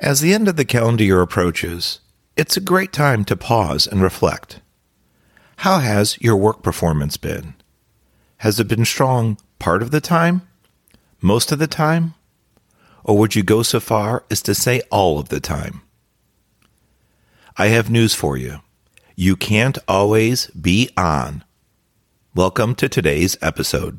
[0.00, 1.98] As the end of the calendar year approaches,
[2.36, 4.60] it's a great time to pause and reflect.
[5.58, 7.54] How has your work performance been?
[8.38, 10.42] Has it been strong part of the time?
[11.20, 12.14] Most of the time?
[13.02, 15.82] Or would you go so far as to say all of the time?
[17.56, 18.60] I have news for you.
[19.16, 21.42] You can't always be on.
[22.36, 23.98] Welcome to today's episode.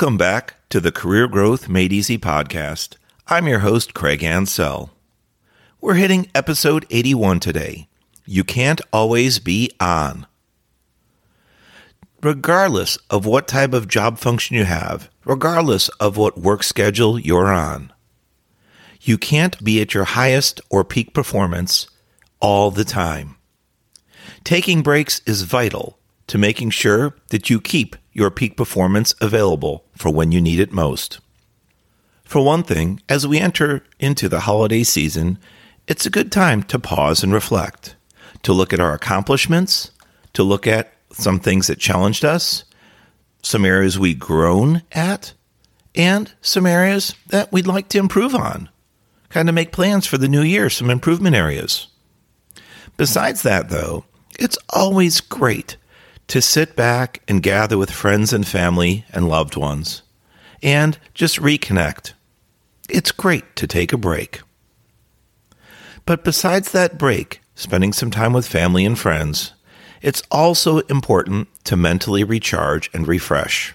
[0.00, 2.94] Welcome back to the Career Growth Made Easy podcast.
[3.26, 4.92] I'm your host, Craig Ansell.
[5.80, 7.88] We're hitting episode 81 today.
[8.24, 10.28] You can't always be on.
[12.22, 17.52] Regardless of what type of job function you have, regardless of what work schedule you're
[17.52, 17.92] on,
[19.00, 21.88] you can't be at your highest or peak performance
[22.38, 23.34] all the time.
[24.44, 25.97] Taking breaks is vital
[26.28, 30.72] to making sure that you keep your peak performance available for when you need it
[30.72, 31.20] most.
[32.24, 35.38] For one thing, as we enter into the holiday season,
[35.86, 37.96] it's a good time to pause and reflect,
[38.42, 39.90] to look at our accomplishments,
[40.34, 42.64] to look at some things that challenged us,
[43.42, 45.32] some areas we grown at,
[45.94, 48.68] and some areas that we'd like to improve on.
[49.30, 51.88] Kind of make plans for the new year, some improvement areas.
[52.98, 54.04] Besides that, though,
[54.38, 55.78] it's always great
[56.28, 60.02] to sit back and gather with friends and family and loved ones
[60.62, 62.12] and just reconnect.
[62.88, 64.40] It's great to take a break.
[66.04, 69.52] But besides that break, spending some time with family and friends,
[70.00, 73.74] it's also important to mentally recharge and refresh.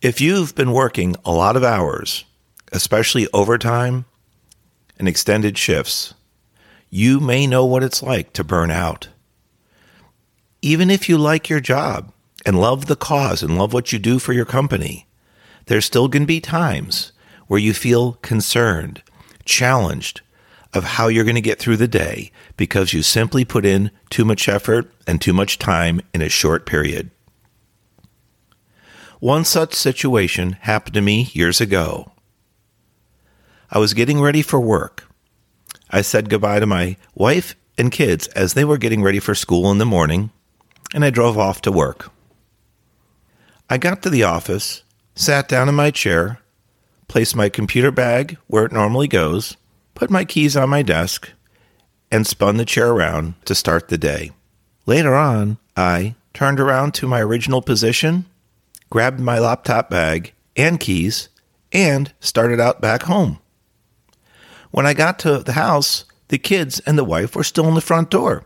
[0.00, 2.24] If you've been working a lot of hours,
[2.72, 4.04] especially overtime
[4.98, 6.14] and extended shifts,
[6.90, 9.08] you may know what it's like to burn out
[10.62, 12.12] even if you like your job
[12.46, 15.06] and love the cause and love what you do for your company,
[15.66, 17.12] there's still going to be times
[17.48, 19.02] where you feel concerned,
[19.44, 20.20] challenged
[20.72, 24.24] of how you're going to get through the day because you simply put in too
[24.24, 27.10] much effort and too much time in a short period.
[29.18, 32.12] One such situation happened to me years ago.
[33.70, 35.08] I was getting ready for work.
[35.90, 39.70] I said goodbye to my wife and kids as they were getting ready for school
[39.70, 40.30] in the morning
[40.94, 42.10] and I drove off to work.
[43.68, 44.82] I got to the office,
[45.14, 46.40] sat down in my chair,
[47.08, 49.56] placed my computer bag where it normally goes,
[49.94, 51.30] put my keys on my desk,
[52.10, 54.30] and spun the chair around to start the day.
[54.84, 58.26] Later on, I turned around to my original position,
[58.90, 61.28] grabbed my laptop bag and keys,
[61.72, 63.38] and started out back home.
[64.70, 67.80] When I got to the house, the kids and the wife were still in the
[67.80, 68.44] front door.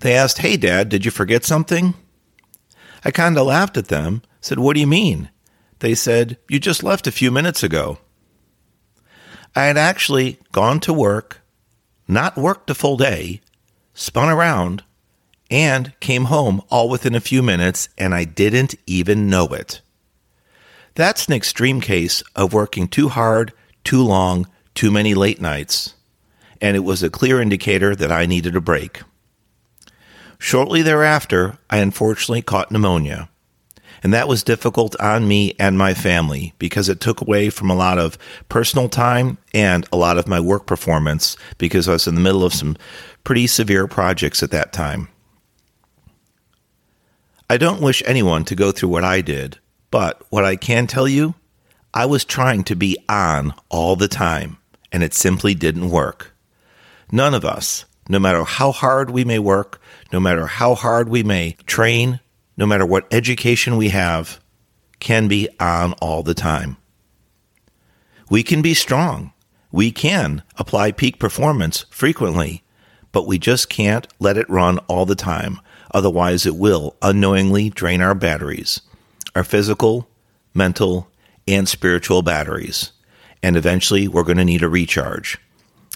[0.00, 1.94] They asked, Hey, Dad, did you forget something?
[3.04, 5.30] I kind of laughed at them, said, What do you mean?
[5.80, 7.98] They said, You just left a few minutes ago.
[9.54, 11.42] I had actually gone to work,
[12.08, 13.40] not worked a full day,
[13.92, 14.82] spun around,
[15.50, 19.80] and came home all within a few minutes, and I didn't even know it.
[20.94, 23.52] That's an extreme case of working too hard,
[23.84, 25.94] too long, too many late nights,
[26.60, 29.02] and it was a clear indicator that I needed a break.
[30.38, 33.28] Shortly thereafter, I unfortunately caught pneumonia.
[34.02, 37.74] And that was difficult on me and my family because it took away from a
[37.74, 38.18] lot of
[38.50, 42.44] personal time and a lot of my work performance because I was in the middle
[42.44, 42.76] of some
[43.24, 45.08] pretty severe projects at that time.
[47.48, 49.58] I don't wish anyone to go through what I did,
[49.90, 51.34] but what I can tell you,
[51.94, 54.58] I was trying to be on all the time,
[54.92, 56.34] and it simply didn't work.
[57.12, 59.80] None of us, no matter how hard we may work,
[60.12, 62.20] no matter how hard we may train,
[62.56, 64.40] no matter what education we have,
[65.00, 66.76] can be on all the time.
[68.30, 69.32] We can be strong.
[69.70, 72.62] We can apply peak performance frequently,
[73.12, 75.60] but we just can't let it run all the time.
[75.92, 78.80] Otherwise, it will unknowingly drain our batteries,
[79.34, 80.08] our physical,
[80.54, 81.08] mental,
[81.46, 82.92] and spiritual batteries.
[83.42, 85.38] And eventually, we're going to need a recharge.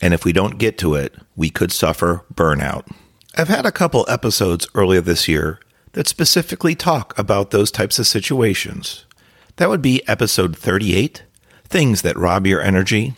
[0.00, 2.90] And if we don't get to it, we could suffer burnout.
[3.36, 5.60] I've had a couple episodes earlier this year
[5.92, 9.06] that specifically talk about those types of situations.
[9.56, 11.24] That would be episode 38,
[11.64, 13.14] Things That Rob Your Energy,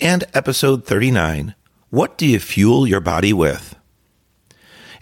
[0.00, 1.54] and episode 39,
[1.90, 3.76] What Do You Fuel Your Body With?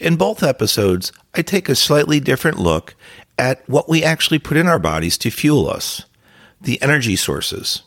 [0.01, 2.95] In both episodes, I take a slightly different look
[3.39, 6.05] at what we actually put in our bodies to fuel us,
[6.61, 7.83] the energy sources.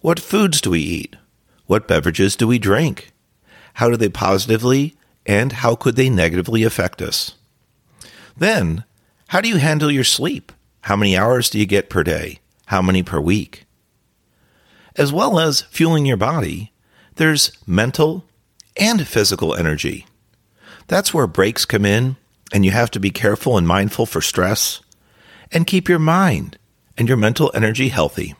[0.00, 1.16] What foods do we eat?
[1.66, 3.12] What beverages do we drink?
[3.74, 4.96] How do they positively
[5.26, 7.34] and how could they negatively affect us?
[8.36, 8.84] Then,
[9.28, 10.52] how do you handle your sleep?
[10.82, 12.40] How many hours do you get per day?
[12.66, 13.64] How many per week?
[14.96, 16.72] As well as fueling your body,
[17.16, 18.24] there's mental
[18.76, 20.06] and physical energy.
[20.86, 22.16] That's where breaks come in,
[22.52, 24.80] and you have to be careful and mindful for stress
[25.50, 26.58] and keep your mind
[26.96, 28.34] and your mental energy healthy.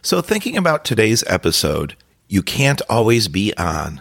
[0.00, 1.96] So, thinking about today's episode,
[2.32, 4.00] you can't always be on.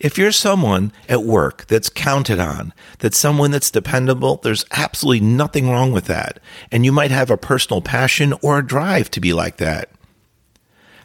[0.00, 5.68] If you're someone at work that's counted on, that's someone that's dependable, there's absolutely nothing
[5.68, 6.40] wrong with that.
[6.72, 9.90] And you might have a personal passion or a drive to be like that.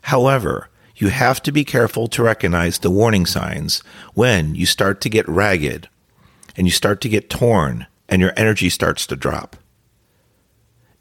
[0.04, 3.84] However, you have to be careful to recognize the warning signs
[4.14, 5.90] when you start to get ragged
[6.56, 9.58] and you start to get torn and your energy starts to drop.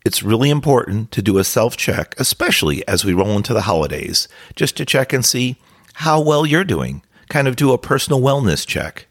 [0.05, 4.29] It's really important to do a self check, especially as we roll into the holidays,
[4.57, 5.57] just to check and see
[5.95, 9.07] how well you're doing kind of do a personal wellness check.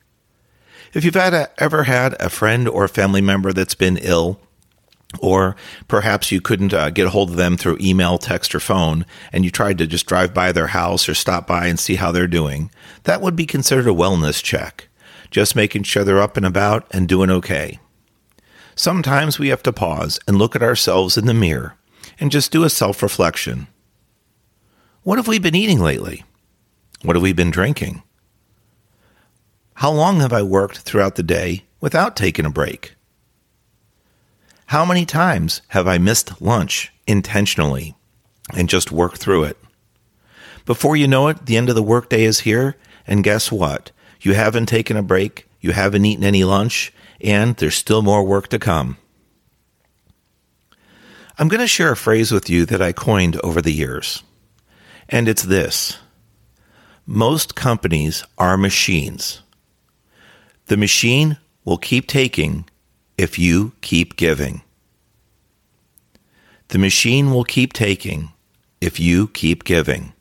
[0.94, 4.40] If you've had a, ever had a friend or family member that's been ill,
[5.20, 5.56] or
[5.88, 9.46] perhaps you couldn't uh, get a hold of them through email, text, or phone, and
[9.46, 12.28] you tried to just drive by their house or stop by and see how they're
[12.28, 12.72] doing,
[13.04, 14.90] that would be considered a wellness check,
[15.32, 17.80] just making sure they're up and about and doing okay.
[18.78, 21.76] Sometimes we have to pause and look at ourselves in the mirror
[22.20, 23.66] and just do a self reflection.
[25.02, 26.24] What have we been eating lately?
[27.02, 28.04] What have we been drinking?
[29.74, 32.94] How long have I worked throughout the day without taking a break?
[34.68, 37.96] How many times have I missed lunch intentionally
[38.54, 39.58] and just worked through it?
[40.68, 42.76] Before you know it, the end of the workday is here,
[43.08, 43.92] and guess what?
[44.22, 48.48] You haven't taken a break, you haven't eaten any lunch, and there's still more work
[48.50, 48.98] to come.
[51.40, 54.24] I'm going to share a phrase with you that I coined over the years,
[55.08, 55.98] and it's this
[57.06, 59.42] Most companies are machines.
[60.66, 62.66] The machine will keep taking
[63.18, 64.62] if you keep giving.
[66.70, 68.30] The machine will keep taking
[68.82, 70.14] if you keep giving.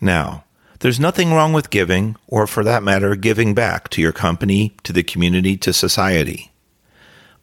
[0.00, 0.44] Now,
[0.80, 4.92] there's nothing wrong with giving, or for that matter, giving back to your company, to
[4.92, 6.50] the community, to society.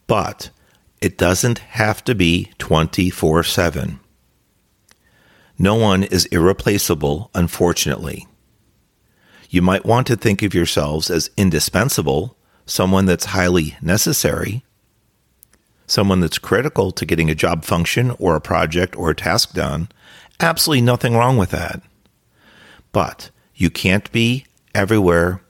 [0.06, 0.50] But
[1.00, 4.00] it doesn't have to be 24 7.
[5.56, 8.26] No one is irreplaceable, unfortunately.
[9.50, 12.36] You might want to think of yourselves as indispensable,
[12.66, 14.64] someone that's highly necessary,
[15.86, 19.88] someone that's critical to getting a job function or a project or a task done.
[20.40, 21.82] Absolutely nothing wrong with that.
[22.92, 25.42] But you can't be everywhere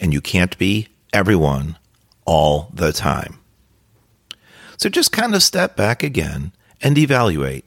[0.00, 1.78] and you can't be everyone
[2.24, 3.38] all the time.
[4.76, 7.64] So just kind of step back again and evaluate.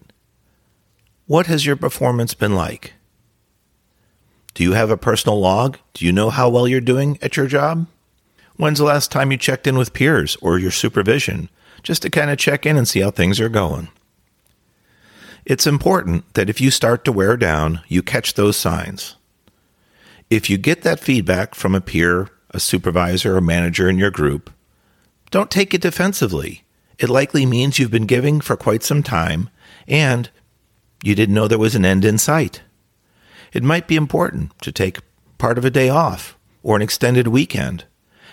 [1.26, 2.94] What has your performance been like?
[4.54, 5.78] Do you have a personal log?
[5.94, 7.88] Do you know how well you're doing at your job?
[8.58, 11.50] When's the last time you checked in with peers or your supervision
[11.84, 13.90] just to kind of check in and see how things are going?
[15.46, 19.16] It's important that if you start to wear down, you catch those signs.
[20.30, 24.52] If you get that feedback from a peer, a supervisor, or manager in your group,
[25.30, 26.64] don't take it defensively.
[27.00, 29.50] It likely means you've been giving for quite some time
[29.88, 30.30] and
[31.04, 32.62] you didn't know there was an end in sight
[33.54, 35.00] it might be important to take
[35.38, 37.86] part of a day off or an extended weekend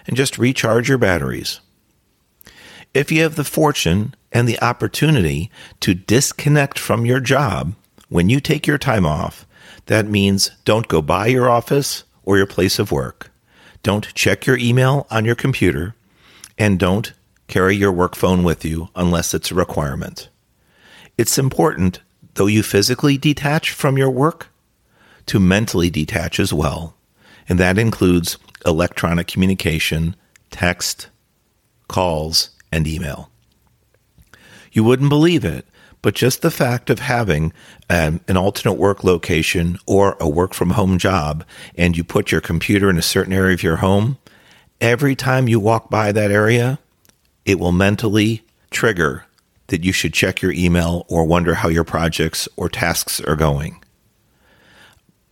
[0.06, 1.60] and just recharge your batteries.
[2.94, 7.74] If you have the fortune and the opportunity to disconnect from your job
[8.08, 9.46] when you take your time off,
[9.86, 13.30] that means don't go by your office or your place of work.
[13.82, 15.94] Don't check your email on your computer
[16.58, 17.12] and don't
[17.46, 20.28] carry your work phone with you unless it's a requirement.
[21.16, 22.00] It's important,
[22.34, 24.48] though you physically detach from your work,
[25.26, 26.94] to mentally detach as well.
[27.48, 30.16] And that includes electronic communication,
[30.50, 31.08] text,
[31.88, 33.30] calls, and email.
[34.72, 35.66] You wouldn't believe it,
[36.02, 37.52] but just the fact of having
[37.90, 41.44] um, an alternate work location or a work from home job,
[41.76, 44.18] and you put your computer in a certain area of your home,
[44.80, 46.78] every time you walk by that area,
[47.44, 49.24] it will mentally trigger
[49.68, 53.82] that you should check your email or wonder how your projects or tasks are going.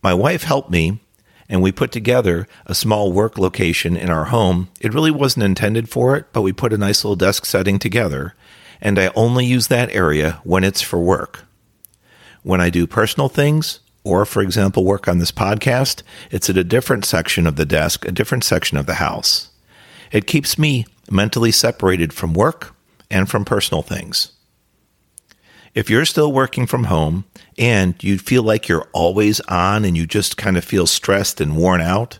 [0.03, 0.99] My wife helped me,
[1.49, 4.69] and we put together a small work location in our home.
[4.79, 8.35] It really wasn't intended for it, but we put a nice little desk setting together,
[8.81, 11.45] and I only use that area when it's for work.
[12.43, 16.63] When I do personal things, or for example, work on this podcast, it's at a
[16.63, 19.49] different section of the desk, a different section of the house.
[20.11, 22.73] It keeps me mentally separated from work
[23.11, 24.31] and from personal things.
[25.73, 27.25] If you're still working from home
[27.57, 31.55] and you feel like you're always on and you just kind of feel stressed and
[31.55, 32.19] worn out,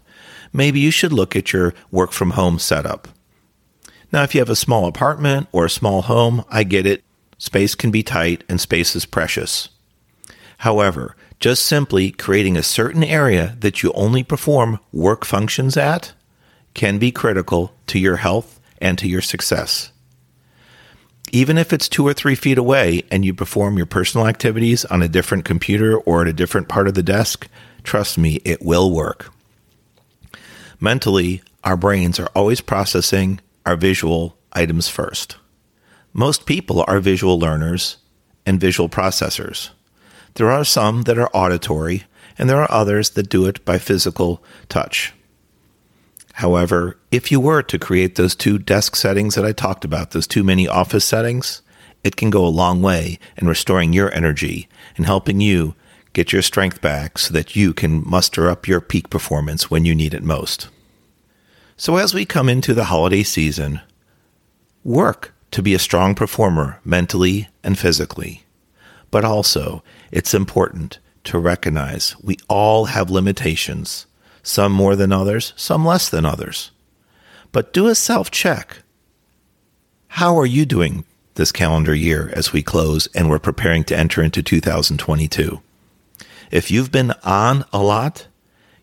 [0.53, 3.07] maybe you should look at your work from home setup.
[4.11, 7.03] Now, if you have a small apartment or a small home, I get it.
[7.37, 9.69] Space can be tight and space is precious.
[10.59, 16.13] However, just simply creating a certain area that you only perform work functions at
[16.73, 19.91] can be critical to your health and to your success.
[21.31, 25.01] Even if it's two or three feet away and you perform your personal activities on
[25.01, 27.47] a different computer or at a different part of the desk,
[27.83, 29.31] trust me, it will work.
[30.79, 35.36] Mentally, our brains are always processing our visual items first.
[36.13, 37.97] Most people are visual learners
[38.45, 39.71] and visual processors.
[40.36, 42.05] There are some that are auditory,
[42.38, 45.13] and there are others that do it by physical touch.
[46.36, 50.27] However, if you were to create those two desk settings that I talked about, those
[50.27, 51.62] two mini office settings,
[52.05, 55.75] it can go a long way in restoring your energy and helping you
[56.13, 59.93] get your strength back so that you can muster up your peak performance when you
[59.93, 60.69] need it most.
[61.79, 63.81] So, as we come into the holiday season,
[64.84, 68.43] work to be a strong performer mentally and physically.
[69.12, 74.07] But also, it's important to recognize we all have limitations
[74.41, 76.72] some more than others, some less than others.
[77.51, 78.77] But do a self check.
[80.07, 81.05] How are you doing
[81.36, 85.62] this calendar year as we close and we're preparing to enter into 2022?
[86.50, 88.27] If you've been on a lot,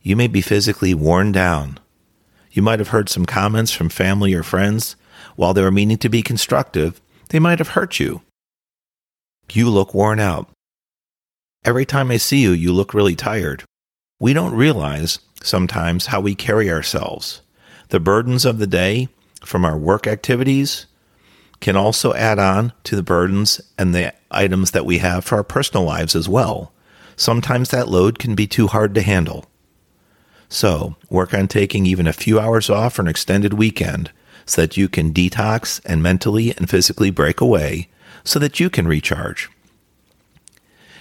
[0.02, 1.80] you may be physically worn down.
[2.54, 4.94] You might have heard some comments from family or friends.
[5.34, 8.22] While they were meaning to be constructive, they might have hurt you.
[9.52, 10.48] You look worn out.
[11.64, 13.64] Every time I see you, you look really tired.
[14.20, 17.42] We don't realize sometimes how we carry ourselves.
[17.88, 19.08] The burdens of the day
[19.44, 20.86] from our work activities
[21.58, 25.44] can also add on to the burdens and the items that we have for our
[25.44, 26.72] personal lives as well.
[27.16, 29.44] Sometimes that load can be too hard to handle.
[30.54, 34.12] So, work on taking even a few hours off for an extended weekend
[34.46, 37.88] so that you can detox and mentally and physically break away
[38.22, 39.50] so that you can recharge.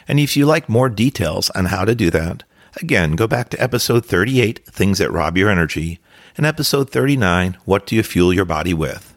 [0.07, 2.43] And if you like more details on how to do that,
[2.81, 5.99] Again, go back to episode 38, Things That Rob Your Energy,
[6.35, 9.13] and episode 39, What Do You Fuel Your Body With?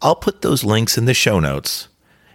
[0.00, 1.88] I'll put those links in the show notes.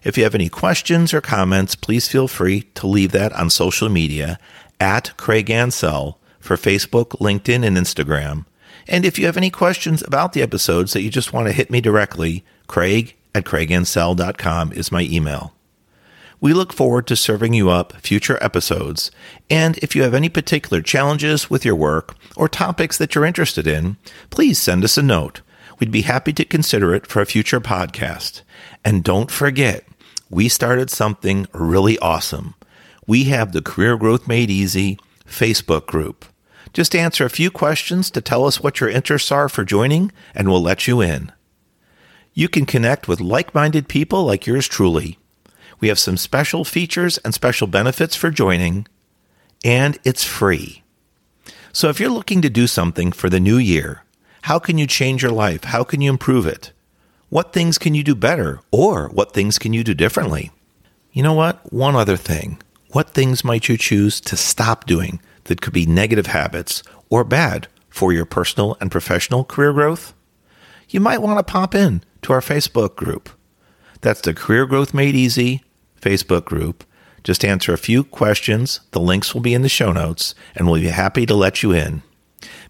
[0.03, 3.87] If you have any questions or comments, please feel free to leave that on social
[3.87, 4.37] media
[4.81, 8.45] at Craig Ansell for Facebook, LinkedIn, and Instagram.
[8.87, 11.69] And if you have any questions about the episodes that you just want to hit
[11.69, 15.53] me directly, Craig at craigansell.com is my email.
[16.41, 19.11] We look forward to serving you up future episodes.
[19.49, 23.67] And if you have any particular challenges with your work or topics that you're interested
[23.67, 23.97] in,
[24.29, 25.41] please send us a note.
[25.79, 28.41] We'd be happy to consider it for a future podcast.
[28.85, 29.85] And don't forget,
[30.29, 32.55] we started something really awesome.
[33.05, 34.97] We have the Career Growth Made Easy
[35.29, 36.25] Facebook group.
[36.73, 40.49] Just answer a few questions to tell us what your interests are for joining, and
[40.49, 41.31] we'll let you in.
[42.33, 45.17] You can connect with like minded people like yours truly.
[45.79, 48.87] We have some special features and special benefits for joining,
[49.63, 50.83] and it's free.
[51.71, 54.03] So if you're looking to do something for the new year,
[54.43, 55.65] how can you change your life?
[55.65, 56.71] How can you improve it?
[57.29, 58.61] What things can you do better?
[58.71, 60.51] Or what things can you do differently?
[61.11, 61.71] You know what?
[61.71, 62.61] One other thing.
[62.91, 67.67] What things might you choose to stop doing that could be negative habits or bad
[67.87, 70.15] for your personal and professional career growth?
[70.89, 73.29] You might want to pop in to our Facebook group.
[74.01, 75.63] That's the Career Growth Made Easy
[76.01, 76.83] Facebook group.
[77.23, 78.79] Just answer a few questions.
[78.89, 81.71] The links will be in the show notes, and we'll be happy to let you
[81.71, 82.01] in.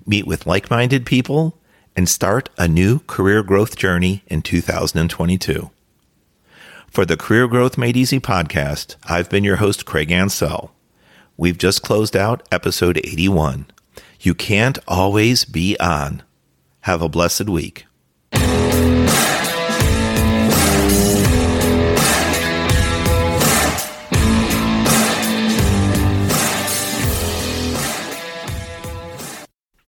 [0.06, 1.58] Meet with like minded people
[1.96, 5.70] and start a new career growth journey in 2022.
[6.91, 10.74] For the Career Growth Made Easy podcast, I've been your host, Craig Ansell.
[11.38, 13.67] We've just closed out episode 81.
[14.22, 16.24] You can't always be on.
[16.81, 17.86] Have a blessed week.